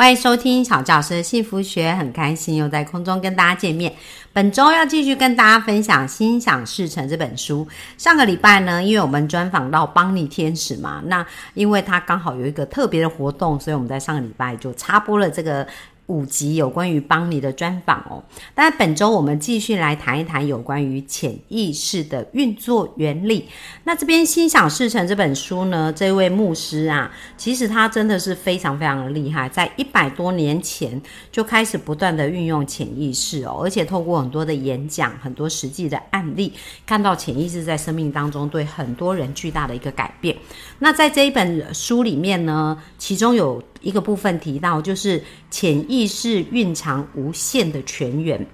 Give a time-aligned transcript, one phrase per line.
[0.00, 3.94] 欢迎收听小教师的幸福学，很开心又在空中跟大家见面。
[4.32, 7.68] 本周要继续跟大家分享《心想事成》这本书。
[7.98, 15.66] 上个礼拜呢，因为我们专访到邦尼天使嘛，那因为他刚好有一个特别的活动，所以我们在上个礼拜就插播了这个。
[16.10, 18.20] 五集有关于邦尼的专访哦，
[18.52, 23.48] 但本周我们继续来谈一谈有关于潜意识的运作原理。
[23.84, 36.52] 那这边《心想事成》这本书呢，这位牧师啊，其实他真的是非常非常的厉害，在一百多年前就开始不断的运用潜意识哦，而且透过很多的演讲、很多实际的案例，
[36.84, 40.36] 看到潜意识在生命当中对很多人巨大的一个改变。
[40.80, 43.62] 那在这一本书里面呢，其中有。
[43.80, 48.46] 一个部分提到，就是潜意识蕴藏无限的泉源。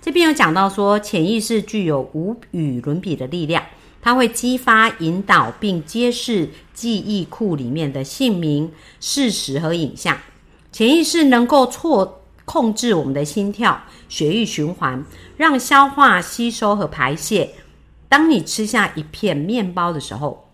[0.00, 3.64] 这边有讲到说，潜意识具有无与伦比的力量，
[4.00, 10.18] 它会激发、引导并揭示记忆库里面的姓名、事实和影像。
[10.72, 15.04] 潜意识能够错控制我们的心跳、血液循环，
[15.36, 17.50] 让消化、吸收和排泄。
[18.08, 20.48] 当你吃下一片面包的时候。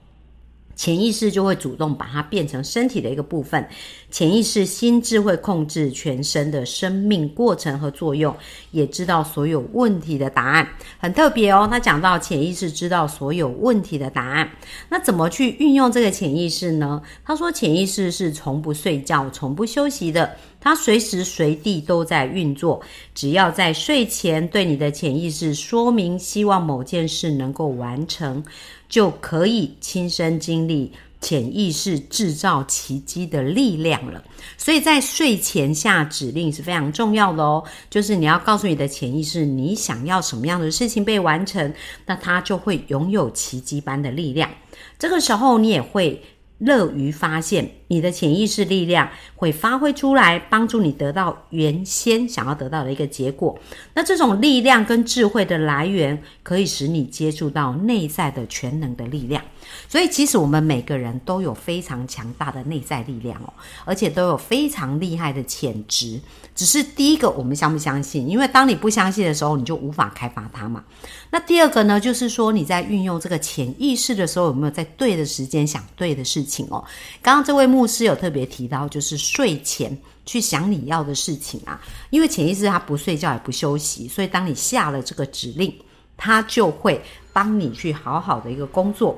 [0.79, 3.69] 潜意识就会主动把它变成身体的一个部分。
[4.13, 8.35] 潜意识心智会控制全身的生命过程和作用，
[8.71, 10.67] 也知道所有问题的答案。
[10.99, 14.49] 很特别哦，他讲到潜意识知道所有问题的答案。
[14.89, 17.03] 那怎么去运用这个潜意识呢？
[17.25, 22.81] 他说，潜意识是从不睡觉、从不休息的，它随时随地都在运作。
[23.15, 28.45] 只要在睡前对你的潜意识说明，希望某件事能够完成。
[28.89, 34.25] 就可以亲身经历潜意识制造奇迹的力量了。
[34.57, 37.63] 所以在睡前下指令是非常重要的哦。
[37.91, 41.71] 就是你要告诉你的潜意识，你想要什么样的事情被完成，
[42.07, 44.51] 那它就会拥有奇迹般的力量。
[44.99, 46.23] 这个时候，你也会。
[46.59, 53.59] 乐于发现，你的潜意识力量会发挥出来，帮助你得到原先想要得到的一个结果。
[53.95, 59.43] 那这种力量跟智慧的来源，可以使你接触到内在的全能的力量。
[59.89, 63.53] 所以，其实我们每个人都有非常强大的内在力量哦，
[63.85, 66.21] 而且都有非常厉害的潜质。
[66.59, 68.29] 只是第一个，我们相不相信？
[68.29, 70.83] 因为当你不相信的时候，你就无法开发它嘛。
[71.31, 76.85] 那第二个呢，就是说你在运用这个潜意识的时候，有没有在对的时间想对的事情哦？
[77.23, 81.81] 刚刚这位牧师有特别提到，就是睡前去想你要的事情啊，
[82.11, 85.73] 因为潜意识它不睡觉也不休息，所以当你下了这个指令，
[86.17, 87.01] 它就会
[87.33, 89.17] 帮你去好好的一个工作。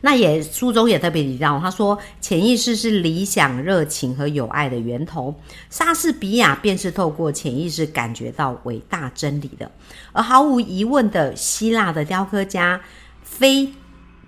[0.00, 5.34] 那也书中也特别提到，他说潜意识是理想、热情和友爱的源头。
[5.70, 9.70] 莎士比亚便是透过潜意识感觉到伟大真理的，
[10.12, 12.80] 而毫无疑问的，希腊的雕刻家
[13.22, 13.72] 菲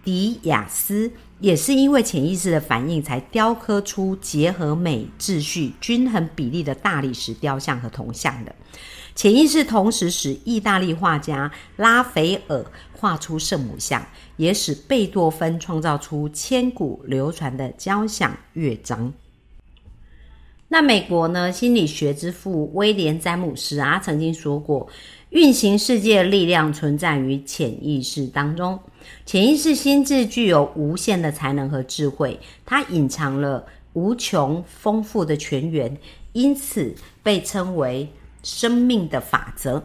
[0.05, 1.11] 迪亚斯
[1.41, 8.55] 也是因为潜意识的反应，才雕刻出结合美、秩序、均衡比例的大理石雕像和铜像的。
[9.15, 14.05] 潜意识同时使意大利画家拉斐尔画出圣母像，
[14.37, 19.13] 也使贝多芬创造出千古流传的交响乐章。
[20.67, 21.53] 那美国呢？
[21.53, 24.89] 心理学之父威廉詹姆斯啊，曾经说过，
[25.31, 28.81] 运行世界的力量存在于潜意识当中。
[29.27, 35.97] 潜意识心智具有无限的才能和智慧，它隐藏了无穷丰富的泉源，
[36.33, 38.09] 因此被称为。
[38.47, 39.83] 生命的法则，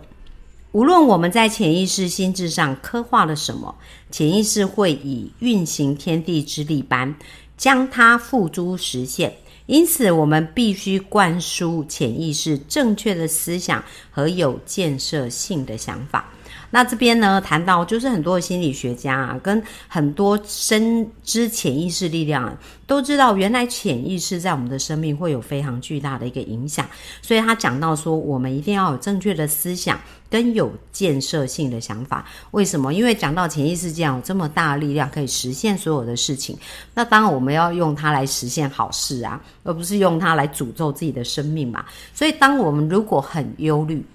[0.74, 3.74] 无论我们在潜意识心智上刻画了什么，
[4.12, 7.16] 潜意识会以运行天地之力般
[7.56, 9.34] 将它付诸实现。
[9.66, 13.82] 因此，我们必须灌输潜意识正确的思想
[14.12, 16.34] 和有建设性的想法。
[16.72, 26.86] 那这边呢，谈到就是很多的心理学家啊，跟很多深知潜意识力量，都知道原来潜意识在我们的生命会有非常巨大的一个影响。
[27.22, 30.00] 所以他讲到说，我们一定要有正确的思想
[30.30, 32.26] 跟有建设性的想法。
[32.52, 32.94] 为什么？
[32.94, 36.58] 因为讲到潜意识这样有这么大的力量，可以实现所有的事情。
[36.94, 41.84] 那当然我们要用它来实现好事啊，而不是用它来诅咒自己的生命嘛。
[42.14, 44.06] 所以当我们如果很忧虑，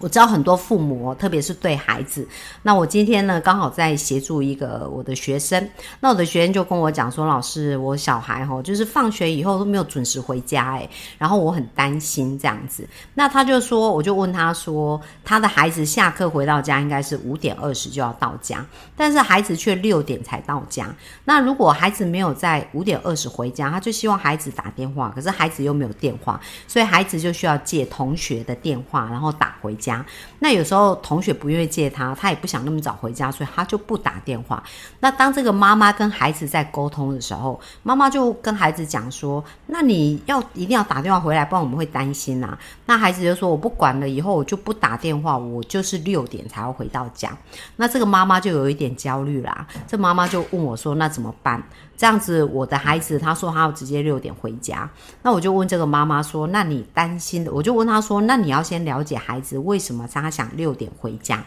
[0.00, 2.26] 我知道很多父母，特别是对孩子。
[2.62, 5.68] 那我今天呢，刚好在协助一个我的学生。
[6.00, 18.64] 那我的学生就跟我讲说：“老师，我小孩哈，就是放学以后都没有准时回家，诶，然后我很担心这样子。”那他就说，我就问他说：“他的孩子下课回到家应该是五点二十就要到家，
[18.94, 20.94] 但是孩子却六点才到家。
[21.24, 26.38] 那如果孩子没有在五点二十回家，他就希望孩子打电话，可是孩子又没有电话，
[26.68, 30.04] 所以孩子就需要借同学的电话，然后打回家。”家。
[30.40, 34.62] 那有时候同学不愿意接他，他也不想那么早回家，所以他就不打电话。
[35.00, 47.36] 那当这个妈妈跟孩子在沟通的时候，妈妈就跟孩子讲说：“那你要一定要打电话回来，不然我们会担心呐。”那孩子就说：“我不管了，以后我就不打电话，我就是六点才要回到家。”
[47.76, 49.66] 那这个妈妈就有一点焦虑啦。
[49.86, 51.62] 这妈妈就问我说：“那怎么办？
[51.96, 54.88] 这样子我的孩子他说他要直接六点回家，
[55.22, 57.50] 那我就问这个妈妈说：那你担心的？
[57.50, 61.44] 我就问他说：那你要先了解孩子为为什么他想六点回家？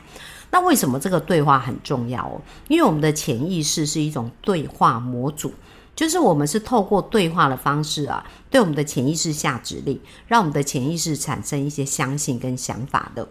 [0.51, 2.39] 那为什么这个对话很重要哦？
[2.67, 5.51] 因为我们的潜意识是一种对话模组，
[5.95, 13.27] 就是我们是透过对话的方式啊，对我们的潜意识下指令，让我们的潜意识产生一些相信跟想法的。”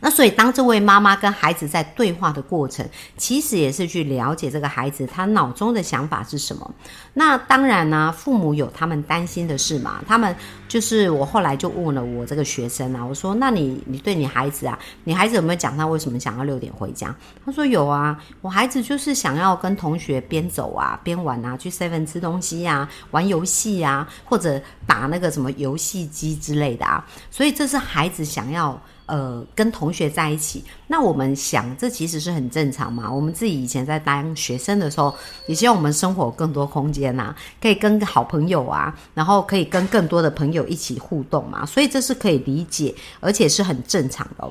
[0.00, 6.74] 那所以，当这位妈妈跟孩子在对话的过程，其实也是去了解这个孩子他脑中的想法是什么。
[7.12, 10.02] 那当然呢，父母有他们担心的事嘛。
[10.06, 10.34] 他们
[10.66, 17.14] 就是我后来就问了我这个学生啊，我说：“那你你对你孩子啊，你孩子有没有讲他为什么想要六点回家？”
[17.44, 27.04] 他说：“有啊，我孩子就是想要跟同学边走啊边玩啊，去 seven 吃东西呀，玩游戏呀，或者打那个什么游戏机之类的啊。
[27.30, 28.80] 所以这是孩子想要。”
[29.10, 33.10] 呃，跟同学在一起，那我们想，这其实是很正常嘛。
[33.10, 35.12] 我们自己以前在当学生的时候，
[35.48, 41.66] 也希望我们生活更多空间呐，可以跟好朋友啊，然后可以跟更多的朋友一起互动嘛。
[41.66, 44.48] 所以这是可以理解，而且是很正常的。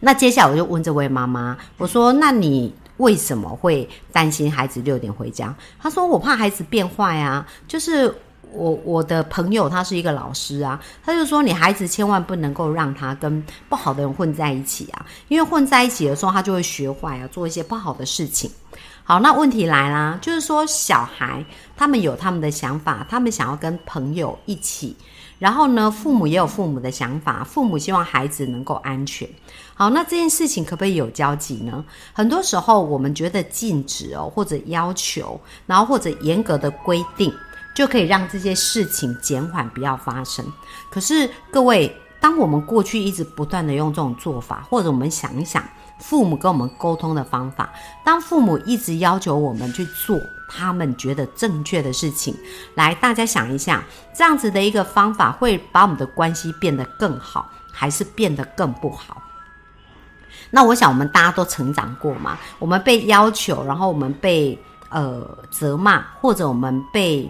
[0.00, 8.12] 那接下来我就问这位妈妈，我说：“那你为什么会担心孩子六点回家？”她说：“我怕孩子变坏啊，就是。”
[8.52, 18.50] 我我的朋友他是一个老师啊，他就说你孩子千万不能够让他跟不好的人混在一起啊，因为混在一起的时候他就会学坏啊，做一些不好的事情。
[19.04, 21.44] 好，那问题来啦，就是说小孩
[21.76, 24.96] 他们有他们的想法，他们想要跟朋友一起，
[25.40, 29.28] 然后呢，父母也有父母的想法，父母希望孩子能够安全。
[29.74, 31.84] 好，那这件事情可不可以有交集呢？
[32.12, 37.32] 很多时候我们觉得禁止哦，或者要求，然后或者严格的规定。
[37.74, 40.44] 就可以让这些事情减缓，不要发生。
[40.90, 45.64] 可是各位，当我们过去一直不断的用这种做法，或者我们想一想，
[45.98, 47.72] 父母跟我们沟通的方法，
[48.04, 52.36] 当父母一直要求我们去做他们觉得正确的事情，
[52.74, 53.82] 来，大家想一下，
[54.14, 59.22] 这样子的一个方法会把我们的关系变得更好，还是变得更不好？
[60.50, 64.58] 那我想，我们大家都成长过嘛，我们被要求，然后我们被
[64.90, 67.28] 呃责骂，或者我们被。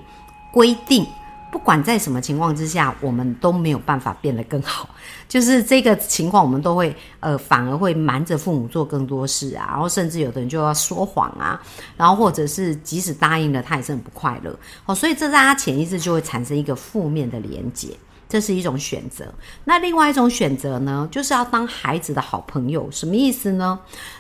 [0.52, 1.04] 规定，
[1.50, 4.88] 不管在什么情况之下，我们都没有办法变得更好。
[5.28, 11.58] 就是这个情况，我们都会呃，反而会瞒着父母做更多事啊，然后甚至有的人就要说谎啊，
[11.96, 14.54] 然后或者是即使答应了，他也是很不快乐。
[14.84, 17.88] 哦，所以这在他潜意识就会产生一个负面的连接。
[18.28, 19.32] 这是一种选择。
[19.64, 22.90] 那另外一种选择呢，就是要当孩子的好朋友。
[22.90, 23.78] 什么意思呢？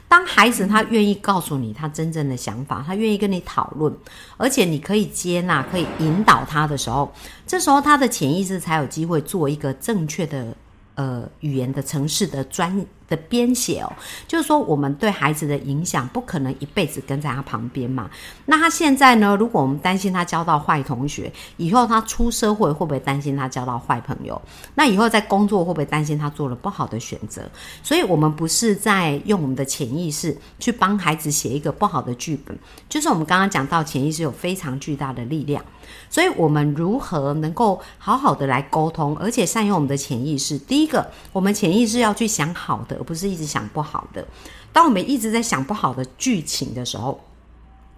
[0.08, 3.90] 当孩子他愿意告诉你他真正的想法，他愿意跟你讨论，
[4.36, 7.10] 而且你可以接纳、可以引导他的时候，
[7.46, 10.54] 这时候他的潜意识才有机会做一个正确的
[10.96, 12.84] 呃语言的城市的专。
[13.12, 13.92] 的编写哦，
[14.26, 18.08] 就是说我们对孩子的影响不可能一辈子跟在他旁边嘛。
[18.46, 19.36] 那他现在呢？
[19.38, 24.40] 如果我们担心他交到坏同学，以后他出社会会不会担心他交到坏朋友？
[24.74, 27.42] 那以后在工作会不会担心他做了不好的选择？
[27.82, 32.58] 所以，我们不是在用我们的潜意识去帮孩子写一个不好的剧本。
[32.88, 35.62] 就是我们刚刚讲到，潜意识有非常巨大的力量。
[36.08, 40.56] 所以，我们如何能够好好的来沟通，而且善用我们的潜意识？
[40.58, 43.01] 第一个，我们潜意识要去想好的。
[43.02, 44.24] 而不是一直想不好的。
[44.72, 47.20] 当我们一直在想不好的剧情的时候。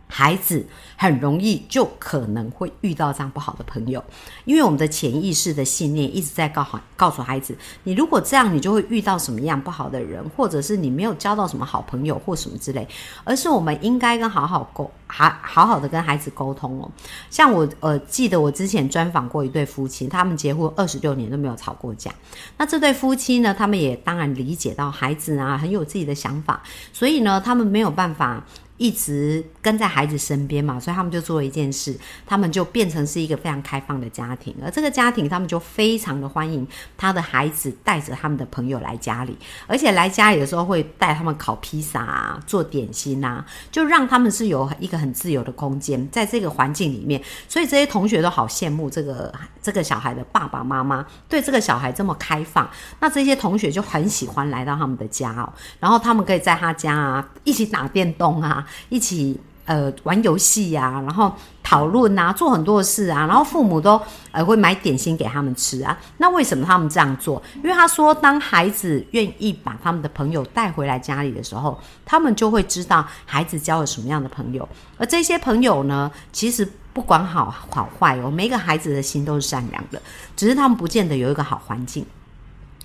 [0.06, 0.64] 孩子
[0.96, 4.02] 很容易就可能会遇到这样不好的朋友，
[4.44, 12.87] 因为我们的潜意识的信念一直在告好告诉孩子，你如果这样，你就会遇到什么样不好的人，或者是你没有交到什么好朋友或什么之类。
[13.25, 16.90] 而是我们应该跟好好沟，好好好的跟孩子沟通哦。
[17.30, 22.12] 像我呃记得我之前专访过一对夫妻，他们结婚二十六年都没有吵过架。
[22.56, 28.44] 那这对夫妻呢，他们也当然理解到孩子啊很有自己的想法，所以呢，他们没有办法。
[28.76, 36.66] 一直跟在孩子身边嘛，所以他们就做了一件事，他们就变成是一个非常开放的家庭，而这个家庭他们就非常的欢迎
[36.96, 39.38] 他的孩子带着他们的朋友来家里，
[39.68, 58.62] 而且来家里的时候会带他们烤披萨啊、做点心啊，就让他们是有一个很自由的空间，在这个环境里面，所以这些同学都好羡慕这个这个小孩的爸爸妈妈对这个小孩这么开放，那这些同学就很喜欢来到他们的家哦，然后他们可以在他家啊一起打电动啊。
[58.88, 65.99] 一起呃玩游戏呀，然后讨论啊，做很多的事啊，然后父母都呃会买点心给他们吃啊。
[66.18, 67.42] 那为什么他们这样做？
[67.56, 74.68] 因为他说，当孩子愿意把他们的朋友带回来家里的时候，他们就会知道孩子交了什么样的朋友，
[74.99, 80.00] 而这些朋友呢，其实不管好好坏哦，每个孩子的心都是善良的，
[80.37, 82.04] 只是他们不见得有一个好环境。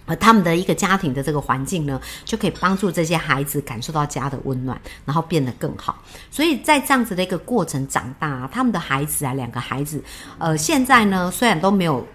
[0.10, 6.04] 而他们的一个家庭的这个环境呢，就可以帮助这些孩子感受到家的温暖，然后变得更好。
[6.30, 10.04] 所以在这样子的一个过程长大，他们的孩子啊，两个孩子，
[10.40, 12.06] 呃，现在呢，虽然都没有。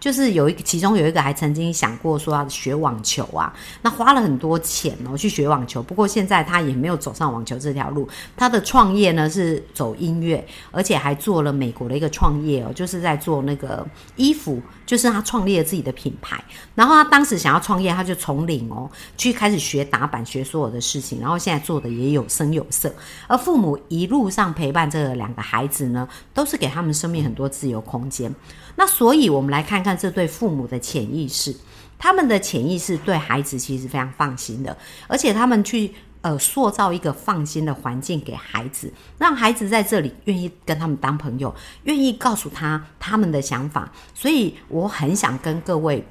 [0.00, 5.82] 就是有一个，其中有一个还曾经想过说要学网球啊，那花了很多钱哦去学网球。
[5.82, 16.42] 不过现在他也没有走上网球这条路，他的创业呢是走音乐，而且还做了美国的一个创业哦，就是在做那个衣服，就是他创立了自己的品牌。
[16.74, 22.90] 然后他当时想要创业，他就从零哦去开始学打板，学所有的事情，然后现在做的也有声有色。
[23.26, 28.34] 而父母一路上陪伴这两个孩子呢，都是给他们生命很多自由空间。
[28.76, 31.54] 那所以，我们来看看这对父母的潜意识，
[31.98, 35.92] 他们的潜意识对孩子其实非常放心的，而且他们去
[36.22, 41.54] 呃塑造一个放心的环境给孩子，让孩子在这里愿意跟他们当朋友，
[41.84, 43.90] 愿意告诉他他们的想法。
[44.14, 46.06] 所以，我很想跟各位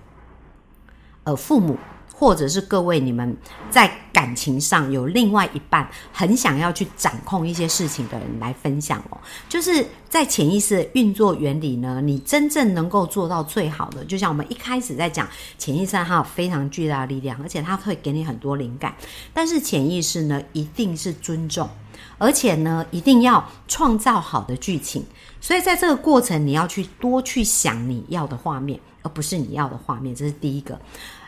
[1.23, 1.77] 呃父母。
[2.19, 3.33] 或者是各位你们
[3.71, 15.25] 在感情上有另外一半很想要去掌控一些事情的人来分享哦，就是在潜意识运作原理呢，你真正能够做到最好的，就像我们一开始在讲
[15.57, 18.93] 潜意识，它有非常巨大的力量，而且它会给你很多灵感。
[19.33, 21.69] 但是潜意识呢，一定是尊重，
[22.17, 25.05] 而且呢，一定要创造好的剧情。
[25.39, 30.77] 所以在这个过程，你要去多去想你要的画面，而不是你要的画面，这是第一个。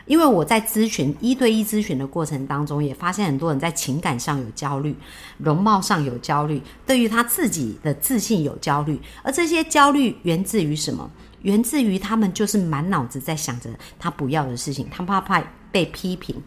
[0.06, 4.94] 因为我在咨询一对一咨询的过程当中，也发现很多人在情感上有焦虑，
[5.38, 11.10] 容貌上有焦虑，对于他自己的自信有焦虑，而这些焦虑源自于什么？
[11.42, 16.40] 源自于他们就是满脑子在想着他不要的事情，他怕怕被批评。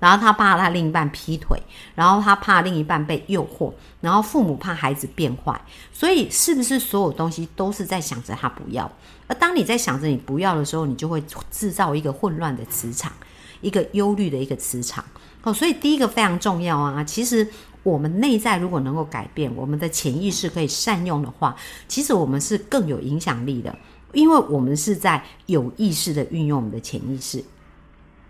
[0.00, 1.62] 然后他怕他另一半劈腿，
[1.94, 5.60] 然后他怕另一半被诱惑，然后父母怕孩子变坏，
[5.92, 8.90] 所以是不是所有东西都是在想着他不要？
[9.30, 11.22] 而当你在想着你不要的时候，你就会
[11.52, 13.12] 制造一个混乱的磁场，
[13.60, 15.04] 一个忧虑的一个磁场。
[15.44, 17.04] 哦，所以第一个非常重要啊！
[17.04, 17.46] 其实
[17.84, 21.54] 我们内在如果能够改变，我们的潜意识可以善用的话，
[21.86, 23.72] 其实我们是更有影响力的，
[24.12, 27.44] 因为我们是在有意识的运用我们的潜意识。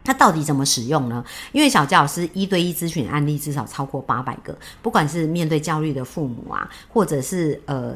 [0.04, 1.24] 它到底怎么使用呢？
[1.52, 7.94] 因为小教老师一对一咨询案例至少超过八百个，不管是面对焦虑的父母啊，或者是呃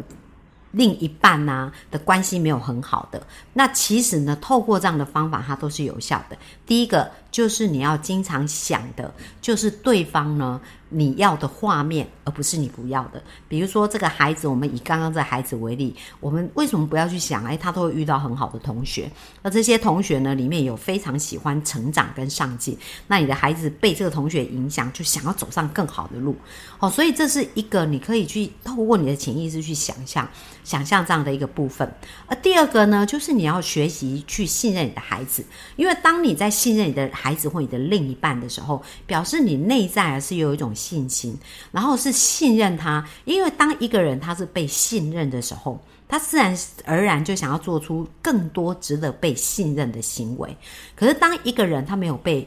[0.74, 6.36] 另一半呐的关系没有很好的，那其实呢，透过这样的方法，它都是有效的。
[6.66, 10.60] 第一个就是你要经常想的，就是对方呢。
[10.90, 13.20] 你要的画面，而不是你不要的。
[13.48, 17.44] 比如说，这个孩子，我们以刚刚这孩子为例，我们为什么不要去想？
[17.44, 19.10] 哎，他都会遇到很好的同学，
[19.42, 22.78] 那这些同学呢，里面有非常喜欢成长跟上进。
[23.08, 26.36] 那你的孩子被这个同学影响，就想要走上更好的路。
[26.78, 30.28] 哦，所以这是一个你可以去透过你的潜意识去想象、
[30.62, 31.92] 想象这样的一个部分。
[32.28, 35.44] 而第二个呢，就是你要学习去信任你的孩子，
[35.74, 40.72] 因为当你在信任你的孩子或你的另一半的时候，表示你内在是有一种。
[40.84, 41.34] 信心，
[41.72, 50.54] 然后是信任他，因为当一个人他是被信任的时候，他自然而然就想要做出更多值得被信任的行为。
[50.94, 52.46] 可是当一个人他没有被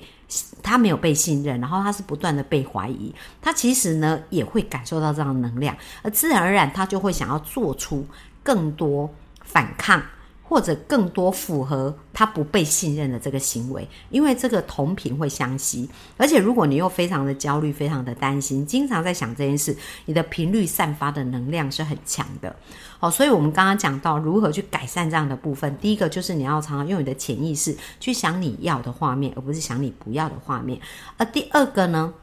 [0.62, 8.06] 他没有被信任，然后他是不断的被怀疑，他其实呢也会感受到这样的能量，而自然而然他就会想要做出
[8.44, 9.10] 更多
[9.44, 10.00] 反抗。
[10.48, 19.76] 或者更多符合他不被信任的这个行为，因为这个同频会相吸，而且如果你又非常的焦虑、非常的担心，经常在想这件事，
[20.06, 22.56] 你的频率散发的能量是很强的。
[22.98, 30.80] 好，所以我们刚刚讲到如何去改善这样的部分，第一个就是你要常常用你的潜意识去想你要的画面，而不是想你不要的画面。
[31.18, 32.14] 而第二个呢？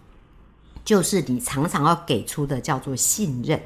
[0.85, 3.59] 就是你常常要给出的叫做信任，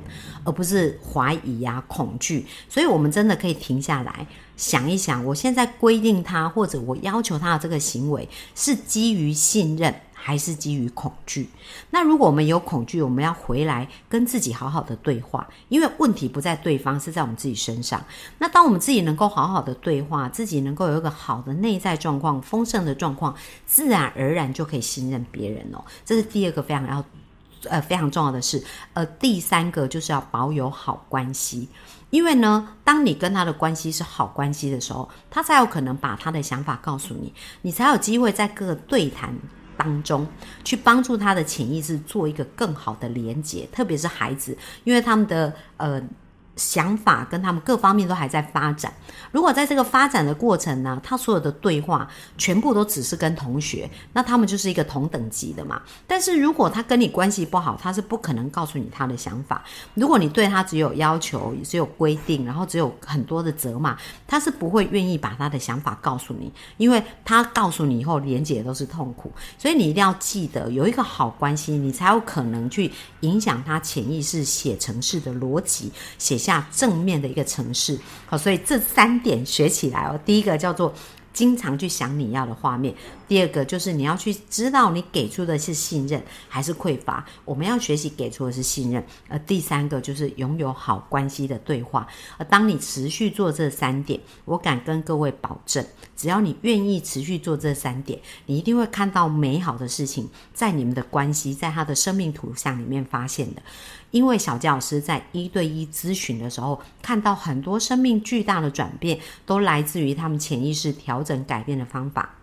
[0.45, 2.47] 而不是怀疑呀、恐惧。
[2.69, 11.49] 所以，我们真的可以停下来想一想：我现在规定他，或者我要求他的这个行为，是基于信任，还是基于恐惧？
[11.91, 18.05] 那如果我们有恐惧，我们要回来跟自己好好的对话，因为问题不在对方，是在我们自己身上。
[18.39, 23.35] 那当我们自己能够好好的对话，自己能够有一个好的内在状况、丰盛的状况，
[23.65, 25.85] 自然而然就可以信任别人哦。
[26.05, 27.05] 这是第二个非常要。
[27.69, 31.69] 呃，非常重要的是，呃，第三个就是要保有好关系，
[32.09, 39.35] 因为呢，当你跟他的关系是好关系的时候，他才有可能把他的想法告诉你，你才有机会在各个对谈
[39.79, 40.27] 当中，
[40.63, 44.55] 去帮助他的潜意识做一个更好的连接，特别是孩子，
[44.85, 46.03] 因为他们的呃。
[46.59, 48.93] 想法跟他们各方面都还在发展。
[49.31, 55.81] 如果在这个发展的过程呢，他所有的对话全部都只是跟同学，那他们就是一个同等级的嘛。
[56.07, 59.63] 但是如果他跟你关系不好，他是不可能告诉你他的想法。
[59.95, 63.97] 如果你对他只有要求，只有规定，然后只有很多的责骂，
[64.27, 69.31] 他是不会愿意把他的想法告诉你，因为他告诉你以后，连结都是痛苦。
[69.57, 76.67] 所以你一定要记得有一个好关系，你才有可能去影响他潜意识写程式的逻辑，写下。
[76.73, 80.19] 正面的一个城市，好，所以这三点学起来哦。
[80.25, 80.95] 第一个叫做
[81.33, 82.95] 经常去想你要的画面。
[83.27, 89.05] 第二个就是你要去知道你给出的是信任还是匮乏，我们要学习给出的是信任。
[89.29, 92.07] 而第三个就是拥有好关系的对话。
[92.39, 95.85] 而当你持续做这三点，我敢跟各位保证，
[96.17, 103.61] 只要你愿意持续做这三点，你一定会看到美好的事情在你们的关系，在他的生命图像里面发现的。
[104.11, 112.35] 因为小教师在一对一咨询的时候，看到很多生命巨大的转变，都来自于他们潜意识调整改变的方法。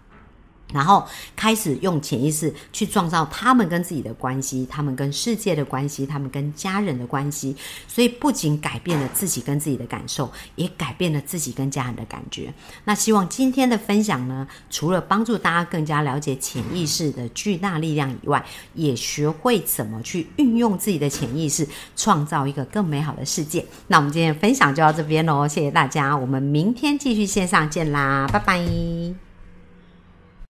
[0.75, 7.55] 然后开始用潜意识去创造他们跟自己的关系，他们跟世界的关系，他们跟家人的关系。
[7.88, 12.53] 所以不仅改变了自己跟自己的感受，也改变了自己跟家人的感觉。
[12.84, 21.65] 那希望今天的分享呢，除了帮助大家更加了解潜意识的巨大力量以外，也学会怎么去运用自己的潜意识，
[21.96, 23.65] 创造一个更美好的世界。
[23.88, 29.25] 那我们今天分享就到这边喽，谢谢大家，我们明天继续线上见啦，拜拜。